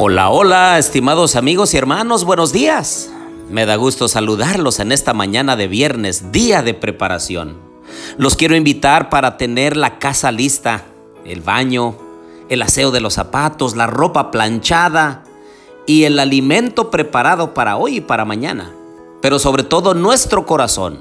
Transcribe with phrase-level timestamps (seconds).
[0.00, 3.10] Hola, hola, estimados amigos y hermanos, buenos días.
[3.50, 7.56] Me da gusto saludarlos en esta mañana de viernes, día de preparación.
[8.16, 10.84] Los quiero invitar para tener la casa lista,
[11.24, 11.96] el baño,
[12.48, 15.24] el aseo de los zapatos, la ropa planchada
[15.84, 18.72] y el alimento preparado para hoy y para mañana.
[19.20, 21.00] Pero sobre todo nuestro corazón,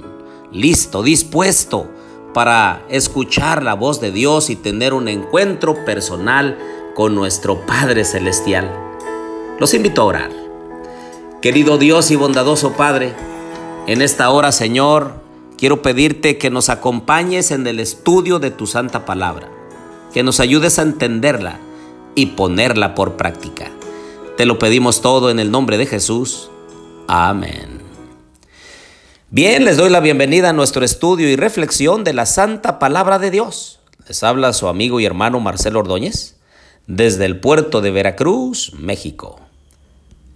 [0.52, 1.88] listo, dispuesto
[2.34, 6.58] para escuchar la voz de Dios y tener un encuentro personal
[6.96, 8.87] con nuestro Padre Celestial.
[9.60, 10.32] Los invito a orar.
[11.42, 13.16] Querido Dios y bondadoso Padre,
[13.88, 15.16] en esta hora, Señor,
[15.58, 19.50] quiero pedirte que nos acompañes en el estudio de tu santa palabra,
[20.14, 21.60] que nos ayudes a entenderla
[22.14, 23.72] y ponerla por práctica.
[24.38, 26.52] Te lo pedimos todo en el nombre de Jesús.
[27.08, 27.82] Amén.
[29.32, 33.32] Bien, les doy la bienvenida a nuestro estudio y reflexión de la santa palabra de
[33.32, 33.80] Dios.
[34.08, 36.36] Les habla su amigo y hermano Marcelo Ordóñez
[36.86, 39.47] desde el puerto de Veracruz, México.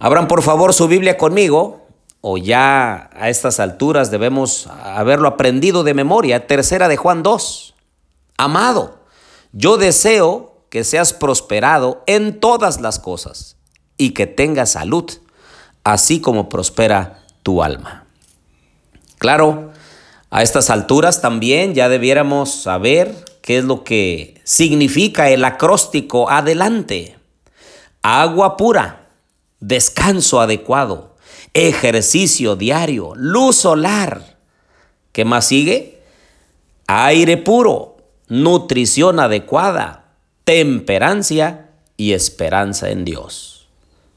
[0.02, 1.86] Abran por favor su Biblia conmigo,
[2.22, 7.76] o ya a estas alturas debemos haberlo aprendido de memoria, tercera de Juan 2.
[8.36, 8.98] Amado,
[9.52, 13.58] yo deseo que seas prosperado en todas las cosas
[13.96, 15.08] y que tengas salud,
[15.84, 18.04] así como prospera tu alma.
[19.18, 19.70] Claro,
[20.30, 27.16] a estas alturas también ya debiéramos saber qué es lo que significa el acróstico adelante.
[28.02, 29.01] Agua pura,
[29.62, 31.14] descanso adecuado,
[31.54, 34.36] ejercicio diario, luz solar.
[35.12, 36.02] ¿Qué más sigue?
[36.86, 37.96] Aire puro,
[38.28, 40.12] nutrición adecuada,
[40.44, 43.68] temperancia y esperanza en Dios.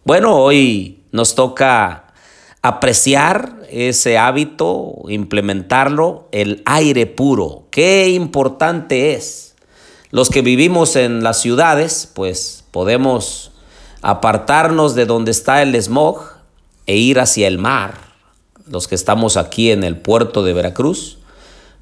[0.04, 2.14] Bueno, hoy nos toca
[2.62, 7.68] apreciar ese hábito, implementarlo, el aire puro.
[7.70, 9.56] Qué importante es.
[10.10, 13.52] Los que vivimos en las ciudades, pues podemos
[14.06, 16.22] apartarnos de donde está el smog
[16.86, 17.96] e ir hacia el mar.
[18.68, 21.18] Los que estamos aquí en el puerto de Veracruz,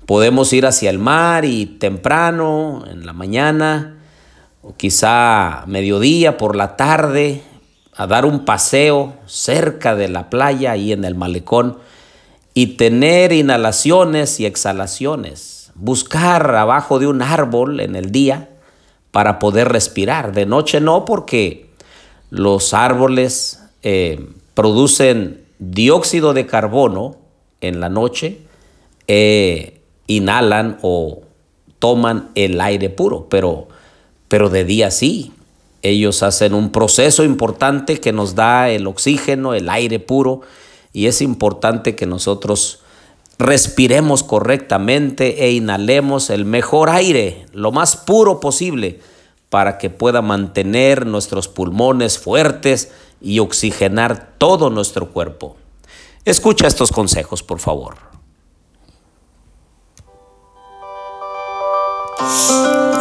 [0.05, 3.97] podemos ir hacia el mar y temprano, en la mañana,
[4.61, 7.43] o quizá mediodía, por la tarde,
[7.93, 11.79] a dar un paseo cerca de la playa y en el malecón
[12.53, 18.49] y tener inhalaciones y exhalaciones, buscar abajo de un árbol en el día
[19.11, 20.31] para poder respirar.
[20.31, 21.72] De noche no, porque
[22.33, 27.15] los árboles eh, producen dióxido de carbono
[27.61, 28.39] en la noche,
[29.07, 31.21] eh, inhalan o
[31.77, 33.67] toman el aire puro, pero,
[34.29, 35.31] pero de día sí.
[35.83, 40.41] Ellos hacen un proceso importante que nos da el oxígeno, el aire puro,
[40.91, 42.79] y es importante que nosotros
[43.37, 49.01] respiremos correctamente e inhalemos el mejor aire, lo más puro posible,
[49.53, 52.89] para que pueda mantener nuestros pulmones fuertes
[53.21, 55.57] y oxigenar todo nuestro cuerpo.
[56.25, 57.93] Escucha estos consejos, por favor.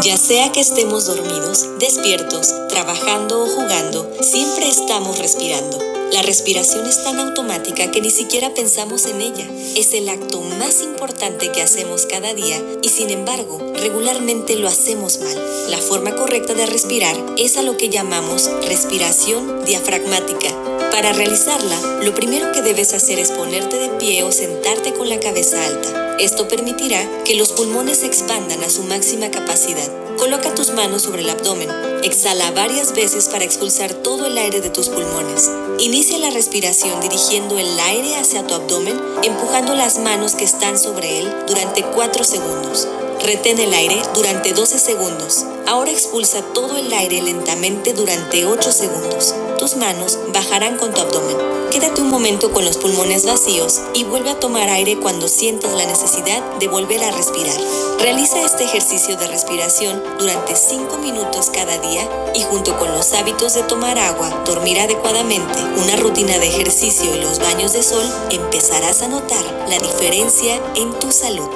[0.03, 5.79] Ya sea que estemos dormidos, despiertos, trabajando o jugando, siempre estamos respirando.
[6.13, 9.49] La respiración es tan automática que ni siquiera pensamos en ella.
[9.77, 15.19] Es el acto más importante que hacemos cada día y sin embargo, regularmente lo hacemos
[15.21, 15.71] mal.
[15.71, 20.51] La forma correcta de respirar es a lo que llamamos respiración diafragmática.
[20.91, 25.19] Para realizarla, lo primero que debes hacer es ponerte de pie o sentarte con la
[25.19, 26.17] cabeza alta.
[26.19, 30.02] Esto permitirá que los pulmones se expandan a su máxima capacidad.
[30.19, 31.69] Coloca tus manos sobre el abdomen.
[32.03, 35.51] Exhala varias veces para expulsar todo el aire de tus pulmones.
[35.79, 41.21] Inicia la respiración dirigiendo el aire hacia tu abdomen, empujando las manos que están sobre
[41.21, 42.89] él durante 4 segundos.
[43.25, 45.45] Retén el aire durante 12 segundos.
[45.67, 49.35] Ahora expulsa todo el aire lentamente durante 8 segundos.
[49.63, 51.37] Tus manos bajarán con tu abdomen.
[51.71, 55.87] Quédate un momento con los pulmones vacíos y vuelve a tomar aire cuando sientas la
[55.87, 57.55] necesidad de volver a respirar.
[58.01, 62.03] Realiza este ejercicio de respiración durante 5 minutos cada día
[62.35, 67.21] y junto con los hábitos de tomar agua, dormir adecuadamente, una rutina de ejercicio y
[67.21, 71.49] los baños de sol, empezarás a notar la diferencia en tu salud.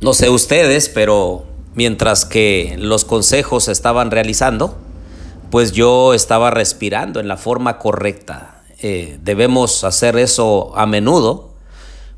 [0.00, 1.44] No sé ustedes, pero
[1.74, 4.76] mientras que los consejos estaban realizando,
[5.50, 8.62] pues yo estaba respirando en la forma correcta.
[8.80, 11.50] Eh, debemos hacer eso a menudo.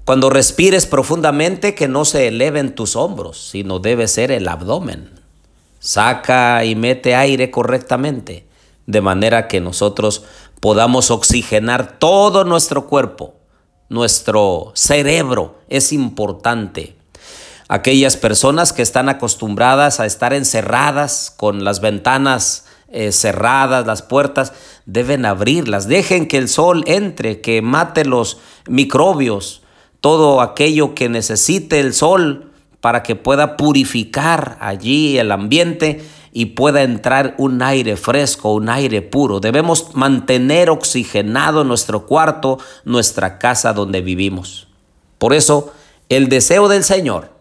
[0.05, 5.11] Cuando respires profundamente, que no se eleven tus hombros, sino debe ser el abdomen.
[5.81, 8.47] Saca y mete aire correctamente,
[8.87, 10.25] de manera que nosotros
[10.61, 13.35] podamos oxigenar todo nuestro cuerpo.
[13.89, 16.96] Nuestro cerebro es importante
[17.69, 24.53] Aquellas personas que están acostumbradas a estar encerradas con las ventanas eh, cerradas, las puertas,
[24.87, 25.89] deben abrirlas.
[25.89, 29.63] Dejen que el sol entre, que mate los microbios,
[30.01, 36.83] todo aquello que necesite el sol para que pueda purificar allí el ambiente y pueda
[36.85, 39.41] entrar un aire fresco, un aire puro.
[39.41, 44.69] Debemos mantener oxigenado nuestro cuarto, nuestra casa donde vivimos.
[45.19, 45.73] Por eso,
[46.09, 47.36] el deseo del Señor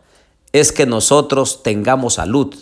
[0.55, 2.55] es que nosotros tengamos salud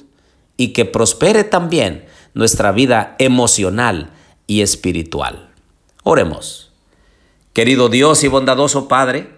[0.57, 4.09] y que prospere también nuestra vida emocional
[4.47, 5.51] y espiritual.
[6.01, 6.71] Oremos.
[7.53, 9.29] Querido Dios y bondadoso Padre,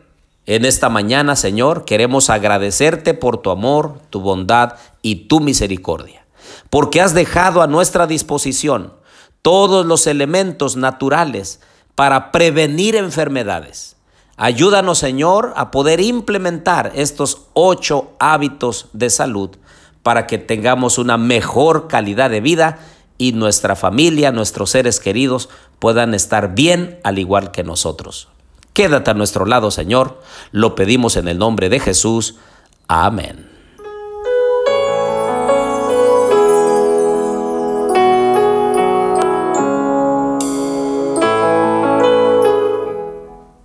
[0.45, 6.25] en esta mañana, Señor, queremos agradecerte por tu amor, tu bondad y tu misericordia,
[6.69, 8.93] porque has dejado a nuestra disposición
[9.41, 11.59] todos los elementos naturales
[11.93, 13.94] para prevenir enfermedades.
[14.37, 19.51] Ayúdanos, Señor, a poder implementar estos ocho hábitos de salud
[20.03, 22.79] para que tengamos una mejor calidad de vida
[23.17, 25.49] y nuestra familia, nuestros seres queridos
[25.79, 28.27] puedan estar bien al igual que nosotros.
[28.73, 30.21] Quédate a nuestro lado, Señor.
[30.51, 32.35] Lo pedimos en el nombre de Jesús.
[32.89, 33.54] Amén.